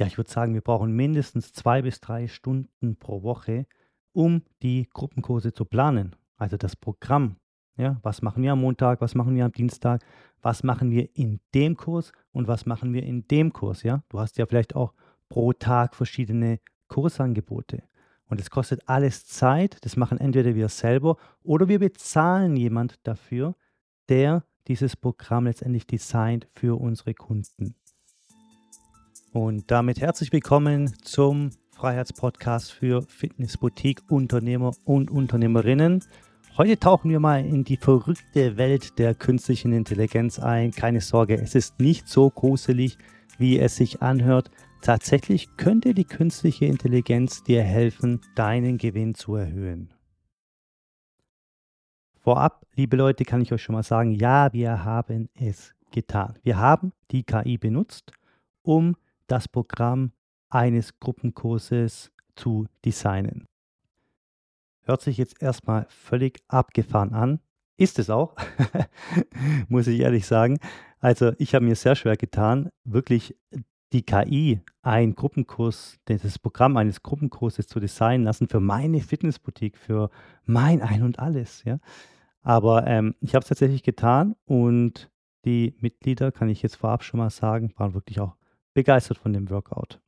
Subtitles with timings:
[0.00, 3.66] Ja, ich würde sagen, wir brauchen mindestens 2 bis 3 Stunden pro Woche,
[4.14, 6.16] um die Gruppenkurse zu planen.
[6.38, 7.36] Also das Programm.
[7.76, 10.02] Ja, was machen wir am Montag, was machen wir am Dienstag,
[10.40, 14.02] was machen wir in dem Kurs und was machen wir in dem Kurs, ja?
[14.08, 14.94] Du hast ja vielleicht auch
[15.28, 17.82] pro Tag verschiedene Kursangebote.
[18.24, 19.84] Und es kostet alles Zeit.
[19.84, 23.54] Das machen entweder wir selber oder wir bezahlen jemand dafür,
[24.08, 27.74] der dieses Programm letztendlich designt für unsere Kunden.
[29.32, 36.02] Und damit herzlich willkommen zum Freiheitspodcast für Fitnessboutique Unternehmer und Unternehmerinnen.
[36.56, 40.72] Heute tauchen wir mal in die verrückte Welt der künstlichen Intelligenz ein.
[40.72, 42.98] Keine Sorge, es ist nicht so gruselig,
[43.38, 44.50] wie es sich anhört.
[44.82, 49.94] Tatsächlich könnte die künstliche Intelligenz dir helfen, deinen Gewinn zu erhöhen.
[52.18, 56.34] Vorab, liebe Leute, kann ich euch schon mal sagen, ja, wir haben es getan.
[56.42, 58.10] Wir haben die KI benutzt,
[58.62, 58.96] um
[59.30, 60.12] das Programm
[60.48, 63.46] eines Gruppenkurses zu designen.
[64.82, 67.40] Hört sich jetzt erstmal völlig abgefahren an.
[67.76, 68.34] Ist es auch,
[69.68, 70.58] muss ich ehrlich sagen.
[70.98, 73.36] Also ich habe mir sehr schwer getan, wirklich
[73.92, 80.10] die KI einen Gruppenkurs, das Programm eines Gruppenkurses zu designen lassen für meine Fitnessboutique, für
[80.44, 81.64] mein Ein und Alles.
[81.64, 81.78] Ja.
[82.42, 85.10] Aber ähm, ich habe es tatsächlich getan und
[85.44, 88.36] die Mitglieder, kann ich jetzt vorab schon mal sagen, waren wirklich auch
[88.74, 90.00] begeistert von dem Workout.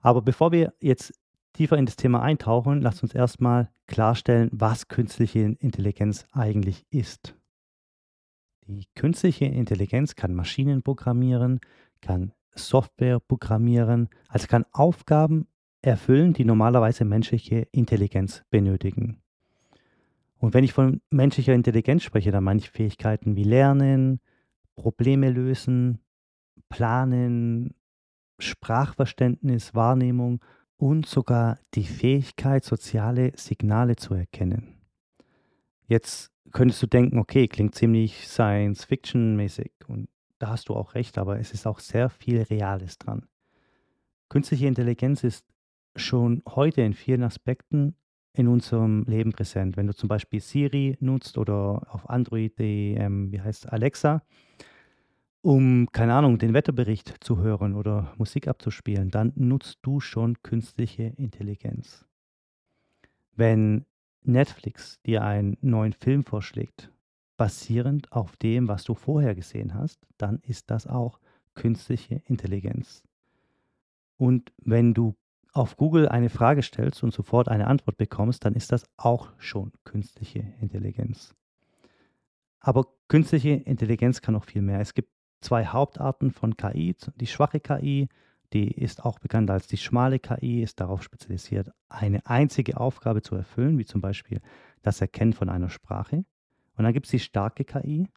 [0.00, 1.14] Aber bevor wir jetzt
[1.52, 7.34] tiefer in das Thema eintauchen, lasst uns erstmal klarstellen, was künstliche Intelligenz eigentlich ist.
[8.66, 11.60] Die künstliche Intelligenz kann Maschinen programmieren,
[12.00, 15.46] kann Software programmieren, also kann Aufgaben
[15.82, 19.20] erfüllen, die normalerweise menschliche Intelligenz benötigen.
[20.38, 24.20] Und wenn ich von menschlicher Intelligenz spreche, dann meine ich Fähigkeiten wie Lernen,
[24.74, 26.00] Probleme lösen,
[26.72, 27.74] Planen,
[28.38, 30.42] Sprachverständnis, Wahrnehmung
[30.78, 34.80] und sogar die Fähigkeit, soziale Signale zu erkennen.
[35.86, 40.08] Jetzt könntest du denken, okay, klingt ziemlich Science-Fiction-mäßig und
[40.38, 43.28] da hast du auch recht, aber es ist auch sehr viel Reales dran.
[44.30, 45.44] Künstliche Intelligenz ist
[45.94, 47.96] schon heute in vielen Aspekten
[48.32, 49.76] in unserem Leben präsent.
[49.76, 54.22] Wenn du zum Beispiel Siri nutzt oder auf Android die, ähm, wie heißt Alexa,
[55.42, 61.12] um, keine Ahnung, den Wetterbericht zu hören oder Musik abzuspielen, dann nutzt du schon künstliche
[61.16, 62.06] Intelligenz.
[63.34, 63.84] Wenn
[64.22, 66.92] Netflix dir einen neuen Film vorschlägt,
[67.36, 71.18] basierend auf dem, was du vorher gesehen hast, dann ist das auch
[71.54, 73.02] künstliche Intelligenz.
[74.16, 75.16] Und wenn du
[75.52, 79.72] auf Google eine Frage stellst und sofort eine Antwort bekommst, dann ist das auch schon
[79.84, 81.34] künstliche Intelligenz.
[82.60, 84.80] Aber künstliche Intelligenz kann noch viel mehr.
[84.80, 85.10] Es gibt
[85.42, 86.96] zwei Hauptarten von KI.
[87.16, 88.08] Die schwache KI,
[88.52, 93.34] die ist auch bekannt als die schmale KI, ist darauf spezialisiert, eine einzige Aufgabe zu
[93.34, 94.40] erfüllen, wie zum Beispiel
[94.82, 96.24] das Erkennen von einer Sprache.
[96.76, 98.08] Und dann gibt es die starke KI,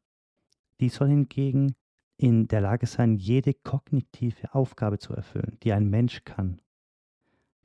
[0.80, 1.75] die soll hingegen
[2.18, 6.62] in der Lage sein, jede kognitive Aufgabe zu erfüllen, die ein Mensch kann.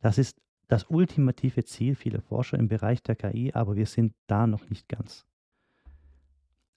[0.00, 4.46] Das ist das ultimative Ziel vieler Forscher im Bereich der KI, aber wir sind da
[4.46, 5.26] noch nicht ganz.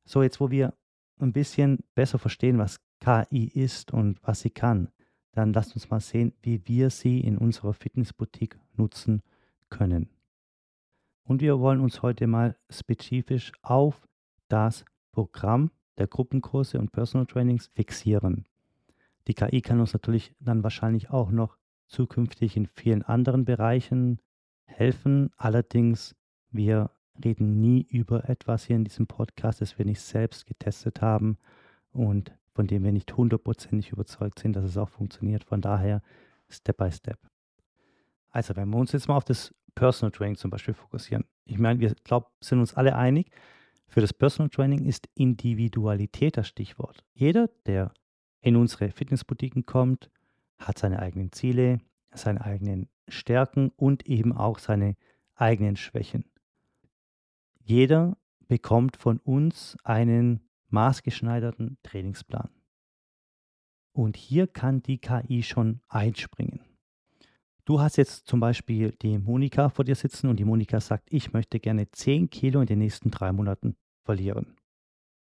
[0.05, 0.73] So, jetzt wo wir
[1.19, 4.89] ein bisschen besser verstehen, was KI ist und was sie kann,
[5.31, 9.21] dann lasst uns mal sehen, wie wir sie in unserer Fitnessboutique nutzen
[9.69, 10.09] können.
[11.23, 14.07] Und wir wollen uns heute mal spezifisch auf
[14.47, 18.45] das Programm der Gruppenkurse und Personal Trainings fixieren.
[19.27, 21.57] Die KI kann uns natürlich dann wahrscheinlich auch noch
[21.87, 24.19] zukünftig in vielen anderen Bereichen
[24.65, 25.31] helfen.
[25.37, 26.15] Allerdings,
[26.49, 26.91] wir
[27.23, 31.37] reden nie über etwas hier in diesem Podcast, das wir nicht selbst getestet haben
[31.91, 35.43] und von dem wir nicht hundertprozentig überzeugt sind, dass es auch funktioniert.
[35.43, 36.01] Von daher
[36.49, 37.19] Step by Step.
[38.29, 41.25] Also, wenn wir uns jetzt mal auf das Personal Training zum Beispiel fokussieren.
[41.45, 43.31] Ich meine, wir glaube, sind uns alle einig,
[43.87, 47.03] für das Personal Training ist Individualität das Stichwort.
[47.13, 47.93] Jeder, der
[48.41, 50.09] in unsere Fitnessboutiquen kommt,
[50.57, 51.79] hat seine eigenen Ziele,
[52.13, 54.95] seine eigenen Stärken und eben auch seine
[55.35, 56.25] eigenen Schwächen.
[57.65, 58.17] Jeder
[58.47, 62.49] bekommt von uns einen maßgeschneiderten Trainingsplan.
[63.93, 66.61] Und hier kann die KI schon einspringen.
[67.65, 71.31] Du hast jetzt zum Beispiel die Monika vor dir sitzen und die Monika sagt, ich
[71.31, 74.57] möchte gerne 10 Kilo in den nächsten drei Monaten verlieren.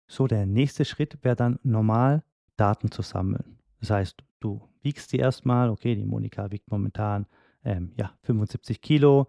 [0.08, 2.24] So, der nächste Schritt wäre dann normal
[2.56, 3.60] Daten zu sammeln.
[3.82, 7.26] Das heißt, du wiegst sie erstmal, okay, die Monika wiegt momentan
[7.66, 9.28] ähm, ja, 75 Kilo,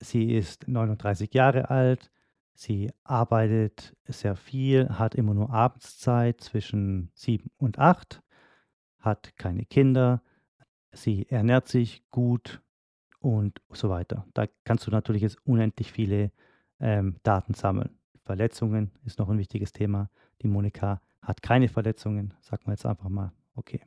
[0.00, 2.10] sie ist 39 Jahre alt,
[2.54, 8.22] Sie arbeitet sehr viel, hat immer nur Abendszeit zwischen sieben und acht,
[9.00, 10.22] hat keine Kinder,
[10.92, 12.62] sie ernährt sich gut
[13.18, 14.24] und so weiter.
[14.34, 16.30] Da kannst du natürlich jetzt unendlich viele
[16.78, 17.98] ähm, Daten sammeln.
[18.24, 20.08] Verletzungen ist noch ein wichtiges Thema.
[20.42, 23.32] Die Monika hat keine Verletzungen, sagen wir jetzt einfach mal.
[23.56, 23.80] Okay.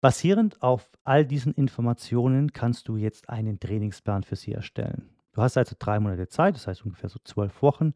[0.00, 5.10] Basierend auf all diesen Informationen kannst du jetzt einen Trainingsplan für sie erstellen.
[5.38, 7.94] Du hast also drei Monate Zeit, das heißt ungefähr so zwölf Wochen,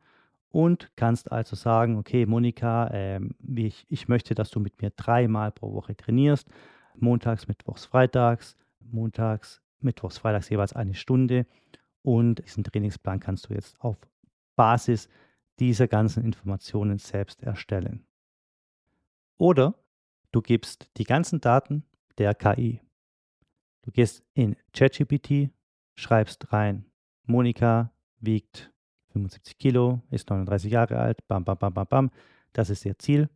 [0.51, 5.51] und kannst also sagen, okay, Monika, ähm, ich, ich möchte, dass du mit mir dreimal
[5.51, 6.49] pro Woche trainierst,
[6.95, 11.45] montags, mittwochs, freitags, montags, mittwochs, freitags jeweils eine Stunde.
[12.03, 13.97] Und diesen Trainingsplan kannst du jetzt auf
[14.55, 15.09] Basis
[15.59, 18.07] dieser ganzen Informationen selbst erstellen.
[19.37, 19.75] Oder
[20.31, 21.83] du gibst die ganzen Daten
[22.19, 22.81] der KI.
[23.83, 25.51] Du gehst in ChatGPT,
[25.97, 26.85] schreibst rein,
[27.27, 28.73] Monika wiegt
[29.13, 32.11] 75 Kilo, ist 39 Jahre alt, bam, bam, bam, bam, bam.
[32.53, 33.29] Das ist ihr Ziel.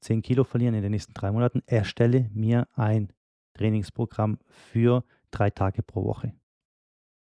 [0.00, 1.62] 10 Kilo verlieren in den nächsten drei Monaten.
[1.66, 3.12] Erstelle mir ein
[3.54, 6.32] Trainingsprogramm für drei Tage pro Woche.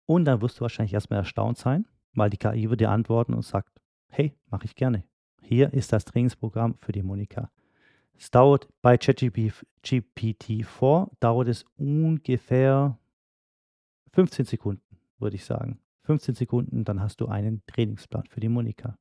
[0.05, 3.43] Und dann wirst du wahrscheinlich erstmal erstaunt sein, weil die KI wird dir antworten und
[3.43, 5.03] sagt, hey, mache ich gerne.
[5.41, 7.51] Hier ist das Trainingsprogramm für die Monika.
[8.17, 12.97] Es dauert bei ChatGPT-4 dauert es ungefähr
[14.13, 14.81] 15 Sekunden,
[15.19, 15.79] würde ich sagen.
[16.03, 18.97] 15 Sekunden, dann hast du einen Trainingsplan für die Monika.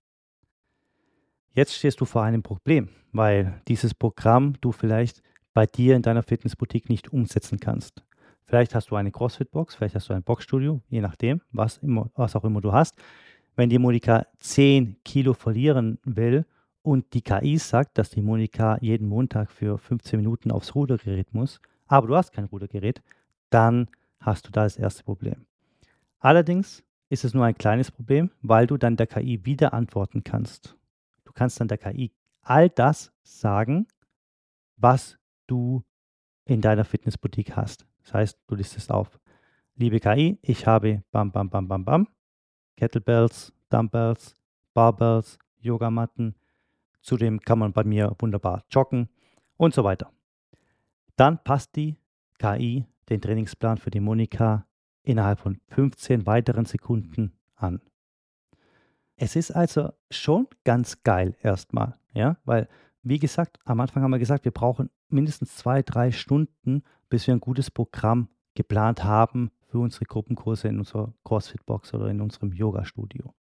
[1.52, 5.22] Jetzt stehst du vor einem Problem, weil dieses Programm du vielleicht
[5.52, 8.02] bei dir in deiner Fitnessboutique nicht umsetzen kannst.
[8.44, 12.34] Vielleicht hast du eine CrossFit-Box, vielleicht hast du ein Boxstudio, je nachdem, was, immer, was
[12.36, 12.96] auch immer du hast.
[13.56, 16.44] Wenn die Monika 10 Kilo verlieren will
[16.82, 21.60] und die KI sagt, dass die Monika jeden Montag für 15 Minuten aufs Rudergerät muss,
[21.86, 23.00] aber du hast kein Rudergerät,
[23.50, 23.88] dann
[24.18, 25.46] hast du da das erste Problem.
[26.24, 30.74] Allerdings ist es nur ein kleines Problem, weil du dann der KI wieder antworten kannst.
[31.26, 33.86] Du kannst dann der KI all das sagen,
[34.78, 35.84] was du
[36.46, 37.86] in deiner Fitnessboutique hast.
[38.04, 39.20] Das heißt, du listest auf.
[39.74, 42.08] Liebe KI, ich habe bam, bam, bam, bam, bam,
[42.78, 44.34] Kettlebells, Dumbbells,
[44.72, 46.34] Barbells, Yogamatten,
[47.02, 49.10] Zudem kann man bei mir wunderbar joggen
[49.58, 50.10] und so weiter.
[51.16, 51.98] Dann passt die
[52.38, 54.66] KI den Trainingsplan für die Monika
[55.04, 57.80] innerhalb von 15 weiteren Sekunden an.
[59.16, 62.68] Es ist also schon ganz geil erstmal, ja, weil,
[63.02, 67.34] wie gesagt, am Anfang haben wir gesagt, wir brauchen mindestens zwei, drei Stunden, bis wir
[67.34, 73.34] ein gutes Programm geplant haben für unsere Gruppenkurse in unserer CrossFit-Box oder in unserem Yoga-Studio.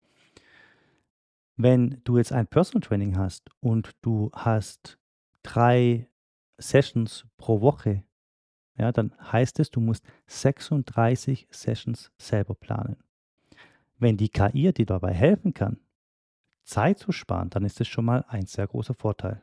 [1.55, 4.99] Wenn du jetzt ein Personal Training hast und du hast
[5.43, 6.07] drei
[6.57, 8.03] Sessions pro Woche,
[8.77, 12.97] ja, dann heißt es, du musst 36 Sessions selber planen.
[13.99, 15.79] Wenn die KI dir dabei helfen kann,
[16.63, 19.41] Zeit zu sparen, dann ist es schon mal ein sehr großer Vorteil.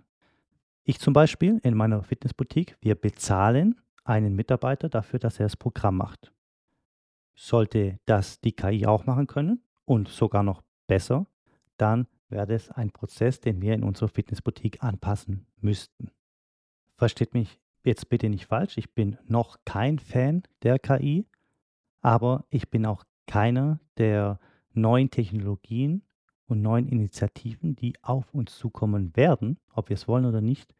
[0.84, 5.96] Ich zum Beispiel in meiner Fitnessboutique, wir bezahlen einen Mitarbeiter dafür, dass er das Programm
[5.98, 6.32] macht.
[7.34, 11.26] Sollte das die KI auch machen können und sogar noch besser,
[11.76, 16.10] dann wäre das ein Prozess, den wir in unserer Fitnessboutique anpassen müssten.
[16.96, 21.26] Versteht mich jetzt bitte nicht falsch, ich bin noch kein Fan der KI,
[22.00, 24.38] aber ich bin auch keiner der
[24.72, 26.02] neuen Technologien
[26.46, 30.74] und neuen Initiativen, die auf uns zukommen werden, ob wir es wollen oder nicht,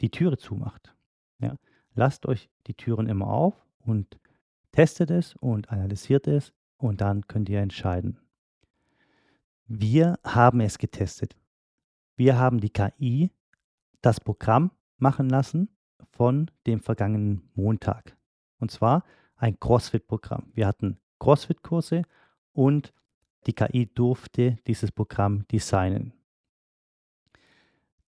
[0.00, 0.94] die Türe zumacht.
[1.40, 1.56] Ja?
[1.94, 4.18] Lasst euch die Türen immer auf und
[4.72, 8.18] testet es und analysiert es und dann könnt ihr entscheiden,
[9.66, 11.36] wir haben es getestet.
[12.16, 13.30] Wir haben die KI
[14.02, 15.73] das Programm machen lassen
[16.12, 18.16] von dem vergangenen Montag.
[18.58, 19.04] Und zwar
[19.36, 20.52] ein CrossFit-Programm.
[20.54, 22.02] Wir hatten CrossFit-Kurse
[22.52, 22.92] und
[23.46, 26.12] die KI durfte dieses Programm designen.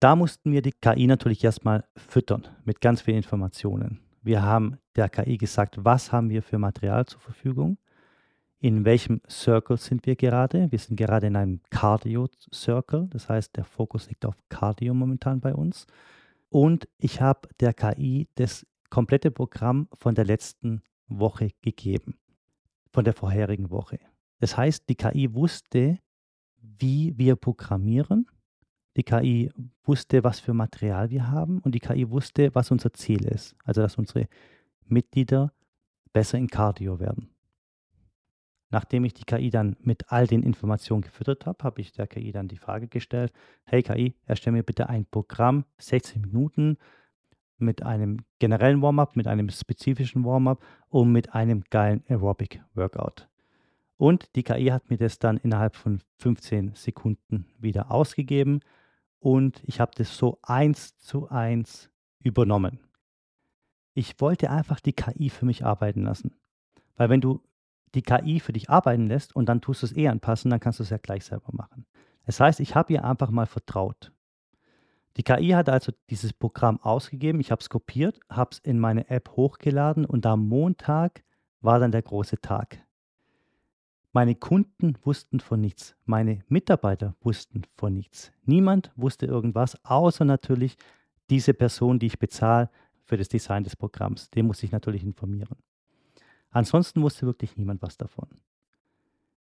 [0.01, 4.01] Da mussten wir die KI natürlich erstmal füttern mit ganz vielen Informationen.
[4.23, 7.79] Wir haben der KI gesagt, was haben wir für Material zur Verfügung,
[8.59, 10.71] in welchem Circle sind wir gerade.
[10.71, 15.55] Wir sind gerade in einem Cardio-Circle, das heißt, der Fokus liegt auf Cardio momentan bei
[15.55, 15.87] uns.
[16.51, 22.19] Und ich habe der KI das komplette Programm von der letzten Woche gegeben,
[22.93, 23.99] von der vorherigen Woche.
[24.41, 25.99] Das heißt, die KI wusste,
[26.61, 28.27] wie wir programmieren.
[28.97, 29.51] Die KI
[29.85, 33.55] wusste, was für Material wir haben und die KI wusste, was unser Ziel ist.
[33.65, 34.27] Also, dass unsere
[34.87, 35.53] Mitglieder
[36.13, 37.31] besser in Cardio werden.
[38.71, 42.31] Nachdem ich die KI dann mit all den Informationen gefüttert habe, habe ich der KI
[42.31, 43.33] dann die Frage gestellt,
[43.65, 46.79] hey KI, erstelle mir bitte ein Programm, 60 Minuten
[47.59, 53.29] mit einem generellen Warm-up, mit einem spezifischen Warm-up und mit einem geilen Aerobic-Workout.
[53.97, 58.61] Und die KI hat mir das dann innerhalb von 15 Sekunden wieder ausgegeben
[59.19, 62.79] und ich habe das so eins zu eins übernommen.
[63.95, 66.33] Ich wollte einfach die KI für mich arbeiten lassen.
[66.97, 67.43] Weil wenn du
[67.95, 70.79] die KI für dich arbeiten lässt und dann tust du es eh anpassen, dann kannst
[70.79, 71.87] du es ja gleich selber machen.
[72.27, 74.13] Das heißt, ich habe ihr einfach mal vertraut.
[75.17, 79.11] Die KI hat also dieses Programm ausgegeben, ich habe es kopiert, habe es in meine
[79.11, 81.25] App hochgeladen und am Montag
[81.61, 82.79] war dann der große Tag.
[84.13, 88.33] Meine Kunden wussten von nichts, meine Mitarbeiter wussten von nichts.
[88.45, 90.77] Niemand wusste irgendwas, außer natürlich
[91.29, 92.71] diese Person, die ich bezahle
[93.05, 94.31] für das Design des Programms.
[94.31, 95.57] Den muss ich natürlich informieren.
[96.51, 98.29] Ansonsten wusste wirklich niemand was davon.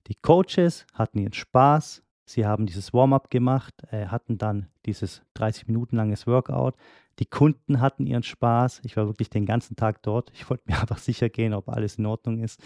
[0.07, 5.67] Die Coaches hatten ihren Spaß, sie haben dieses Warm-up gemacht, äh, hatten dann dieses 30
[5.67, 6.75] Minuten langes Workout.
[7.19, 8.81] Die Kunden hatten ihren Spaß.
[8.83, 10.31] Ich war wirklich den ganzen Tag dort.
[10.33, 12.61] Ich wollte mir einfach sicher gehen, ob alles in Ordnung ist.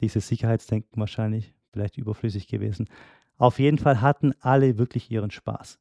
[0.00, 2.88] Dieses Sicherheitsdenken wahrscheinlich vielleicht überflüssig gewesen.
[3.38, 5.78] Auf jeden Fall hatten alle wirklich ihren Spaß.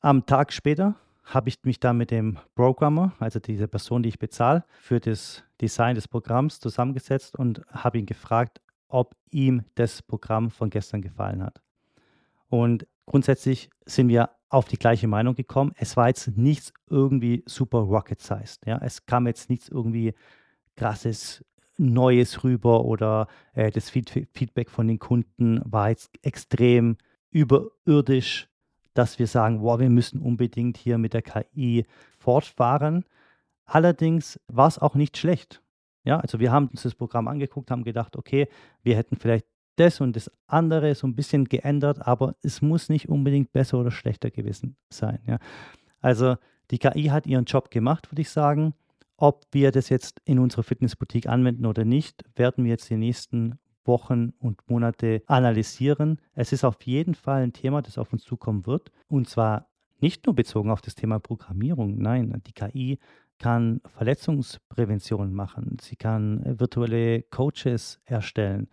[0.00, 0.94] Am Tag später
[1.26, 5.42] habe ich mich dann mit dem Programmer, also diese Person, die ich bezahle, für das
[5.60, 11.42] Design des Programms zusammengesetzt und habe ihn gefragt, ob ihm das Programm von gestern gefallen
[11.42, 11.60] hat.
[12.48, 15.72] Und grundsätzlich sind wir auf die gleiche Meinung gekommen.
[15.76, 18.64] Es war jetzt nichts irgendwie super rocket-sized.
[18.64, 18.78] Ja?
[18.78, 20.14] Es kam jetzt nichts irgendwie
[20.76, 21.44] krasses
[21.76, 26.96] Neues rüber oder äh, das Feedback von den Kunden war jetzt extrem
[27.30, 28.48] überirdisch
[28.96, 31.86] dass wir sagen, wow, wir müssen unbedingt hier mit der KI
[32.18, 33.04] fortfahren.
[33.64, 35.62] Allerdings war es auch nicht schlecht.
[36.04, 38.48] Ja, also wir haben uns das Programm angeguckt, haben gedacht, okay,
[38.82, 43.08] wir hätten vielleicht das und das andere so ein bisschen geändert, aber es muss nicht
[43.08, 45.18] unbedingt besser oder schlechter gewesen sein.
[45.26, 45.38] Ja.
[46.00, 46.36] Also
[46.70, 48.74] die KI hat ihren Job gemacht, würde ich sagen.
[49.18, 53.58] Ob wir das jetzt in unserer Fitnessboutique anwenden oder nicht, werden wir jetzt die nächsten
[53.86, 56.20] Wochen und Monate analysieren.
[56.34, 58.90] Es ist auf jeden Fall ein Thema, das auf uns zukommen wird.
[59.08, 59.68] Und zwar
[60.00, 61.98] nicht nur bezogen auf das Thema Programmierung.
[61.98, 62.98] Nein, die KI
[63.38, 65.76] kann Verletzungsprävention machen.
[65.80, 68.68] Sie kann virtuelle Coaches erstellen.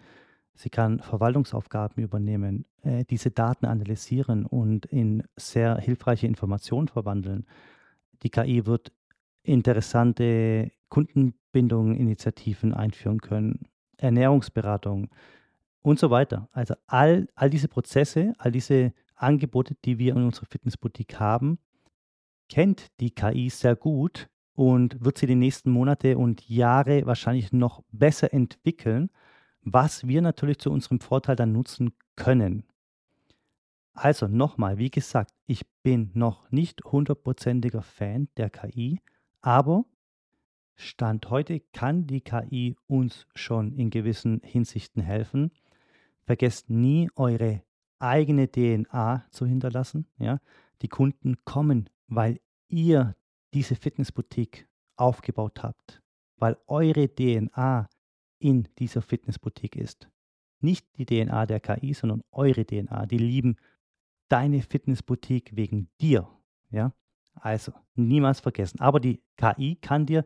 [0.56, 7.46] Sie kann Verwaltungsaufgaben übernehmen, äh, diese Daten analysieren und in sehr hilfreiche Informationen verwandeln.
[8.22, 8.92] Die KI wird
[9.42, 13.66] interessante Kundenbindungen, Initiativen einführen können.
[13.98, 15.10] Ernährungsberatung
[15.82, 16.50] und so weiter.
[16.52, 21.60] Also all, all diese Prozesse, all diese Angebote, die wir in unserer Fitnessboutique haben,
[22.50, 27.84] kennt die KI sehr gut und wird sie die nächsten Monate und Jahre wahrscheinlich noch
[27.92, 29.10] besser entwickeln,
[29.62, 32.64] was wir natürlich zu unserem Vorteil dann nutzen können.
[33.94, 39.00] Also nochmal, wie gesagt, ich bin noch nicht hundertprozentiger Fan der KI,
[39.42, 39.86] aber
[40.76, 45.52] Stand heute kann die KI uns schon in gewissen Hinsichten helfen.
[46.26, 47.62] Vergesst nie, eure
[48.00, 50.08] eigene DNA zu hinterlassen.
[50.18, 50.40] Ja?
[50.82, 53.16] Die Kunden kommen, weil ihr
[53.54, 56.02] diese Fitnessboutique aufgebaut habt,
[56.38, 57.88] weil eure DNA
[58.40, 60.10] in dieser Fitnessboutique ist.
[60.60, 63.06] Nicht die DNA der KI, sondern eure DNA.
[63.06, 63.58] Die lieben
[64.28, 66.28] deine Fitnessboutique wegen dir.
[66.72, 66.94] Ja?
[67.36, 68.80] Also niemals vergessen.
[68.80, 70.26] Aber die KI kann dir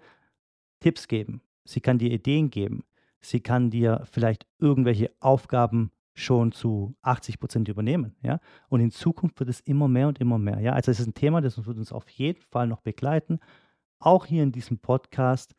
[0.79, 1.41] Tipps geben.
[1.65, 2.83] Sie kann dir Ideen geben.
[3.19, 8.15] Sie kann dir vielleicht irgendwelche Aufgaben schon zu 80 Prozent übernehmen.
[8.21, 8.39] Ja?
[8.69, 10.59] Und in Zukunft wird es immer mehr und immer mehr.
[10.59, 10.73] Ja?
[10.73, 13.39] Also es ist ein Thema, das wird uns auf jeden Fall noch begleiten,
[13.99, 15.55] auch hier in diesem Podcast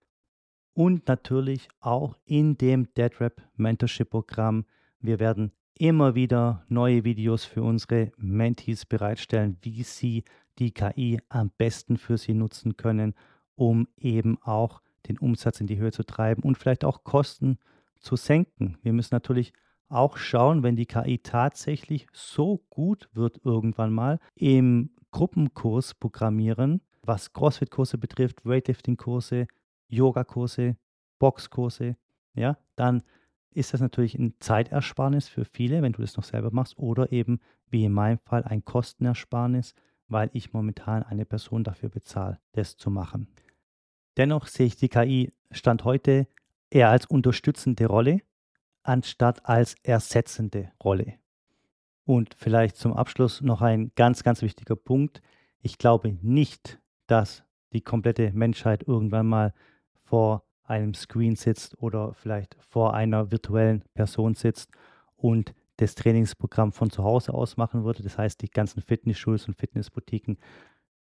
[0.74, 4.64] und natürlich auch in dem DeadRap Mentorship Programm.
[5.00, 10.24] Wir werden immer wieder neue Videos für unsere Mentees bereitstellen, wie sie
[10.58, 13.14] die KI am besten für sie nutzen können,
[13.54, 17.58] um eben auch den Umsatz in die Höhe zu treiben und vielleicht auch Kosten
[17.98, 18.78] zu senken.
[18.82, 19.52] Wir müssen natürlich
[19.88, 27.32] auch schauen, wenn die KI tatsächlich so gut wird irgendwann mal im Gruppenkurs programmieren, was
[27.32, 29.46] CrossFit-Kurse betrifft, Weightlifting-Kurse,
[29.88, 30.76] Yoga-Kurse,
[31.18, 31.96] Boxkurse,
[32.34, 33.02] ja, dann
[33.50, 37.40] ist das natürlich ein Zeitersparnis für viele, wenn du das noch selber machst, oder eben,
[37.70, 39.74] wie in meinem Fall, ein Kostenersparnis,
[40.06, 43.26] weil ich momentan eine Person dafür bezahle, das zu machen.
[44.18, 46.26] Dennoch sehe ich die KI Stand heute
[46.70, 48.20] eher als unterstützende Rolle,
[48.82, 51.14] anstatt als ersetzende Rolle.
[52.04, 55.22] Und vielleicht zum Abschluss noch ein ganz, ganz wichtiger Punkt.
[55.62, 59.54] Ich glaube nicht, dass die komplette Menschheit irgendwann mal
[60.04, 64.70] vor einem Screen sitzt oder vielleicht vor einer virtuellen Person sitzt
[65.16, 68.02] und das Trainingsprogramm von zu Hause aus machen würde.
[68.02, 70.38] Das heißt, die ganzen Fitnessstudios und Fitnessboutiquen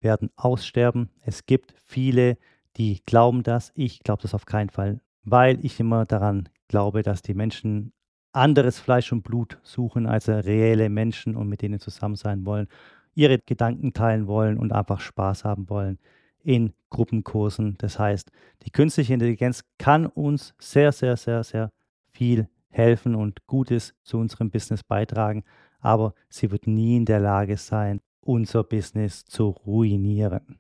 [0.02, 1.10] werden aussterben.
[1.22, 2.38] Es gibt viele
[2.76, 3.72] die glauben das.
[3.76, 7.94] Ich glaube das auf keinen Fall, weil ich immer daran glaube, dass die Menschen
[8.34, 12.68] anderes Fleisch und Blut suchen als reelle Menschen und mit denen zusammen sein wollen,
[13.16, 15.98] ihre Gedanken teilen wollen und einfach Spaß haben wollen
[16.44, 17.76] in Gruppenkursen.
[17.80, 18.32] Das heißt,
[18.64, 21.72] die künstliche Intelligenz kann uns sehr, sehr, sehr, sehr
[22.12, 25.44] viel helfen und Gutes zu unserem Business beitragen,
[25.80, 30.60] aber sie wird nie in der Lage sein, unser Business zu ruinieren.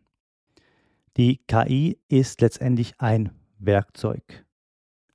[1.17, 4.45] Die KI ist letztendlich ein Werkzeug.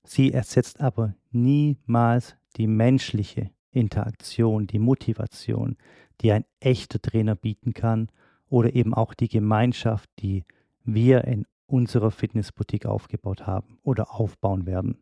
[0.02, 5.76] Sie ersetzt aber niemals die menschliche Interaktion, die Motivation,
[6.20, 8.08] die ein echter Trainer bieten kann
[8.48, 10.44] oder eben auch die Gemeinschaft, die
[10.82, 14.98] wir in unserer Fitnessboutique aufgebaut haben oder aufbauen werden.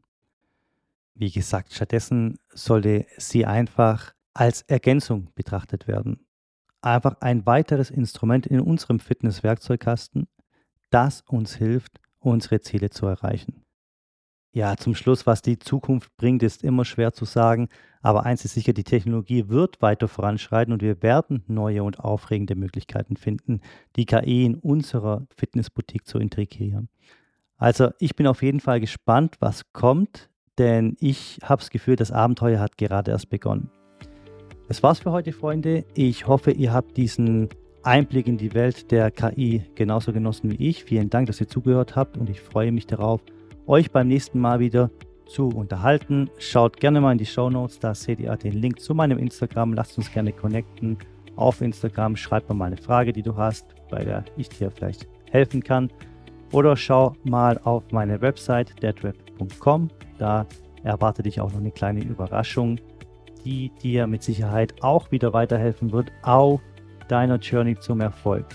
[1.14, 6.26] Wie gesagt, stattdessen sollte sie einfach als Ergänzung betrachtet werden.
[6.82, 10.28] Einfach ein weiteres Instrument in unserem Fitnesswerkzeugkasten,
[10.90, 13.64] das uns hilft, unsere Ziele zu erreichen.
[14.52, 17.68] Ja, zum Schluss, was die Zukunft bringt, ist immer schwer zu sagen,
[18.02, 22.56] aber eins ist sicher, die Technologie wird weiter voranschreiten und wir werden neue und aufregende
[22.56, 23.60] Möglichkeiten finden,
[23.94, 26.88] die KI in unserer Fitnessboutique zu integrieren.
[27.58, 32.10] Also ich bin auf jeden Fall gespannt, was kommt, denn ich habe das Gefühl, das
[32.10, 33.70] Abenteuer hat gerade erst begonnen.
[34.66, 35.84] Das war's für heute, Freunde.
[35.94, 37.48] Ich hoffe, ihr habt diesen
[37.82, 40.84] Einblick in die Welt der KI genauso genossen wie ich.
[40.84, 43.20] Vielen Dank, dass ihr zugehört habt und ich freue mich darauf,
[43.66, 44.90] euch beim nächsten Mal wieder
[45.26, 46.28] zu unterhalten.
[46.38, 49.72] Schaut gerne mal in die Show Notes, da seht ihr den Link zu meinem Instagram.
[49.72, 50.98] Lasst uns gerne connecten
[51.36, 52.16] auf Instagram.
[52.16, 55.90] Schreib mir mal eine Frage, die du hast, bei der ich dir vielleicht helfen kann.
[56.52, 59.88] Oder schau mal auf meine Website deadweb.com.
[60.18, 60.46] Da
[60.82, 62.78] erwartet dich auch noch eine kleine Überraschung,
[63.44, 66.60] die dir mit Sicherheit auch wieder weiterhelfen wird auf
[67.10, 68.46] deiner Journey zum Erfolg.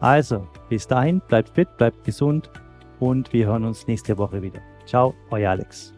[0.00, 2.50] Also, bis dahin, bleibt fit, bleibt gesund
[3.00, 4.60] und wir hören uns nächste Woche wieder.
[4.86, 5.93] Ciao, euer Alex.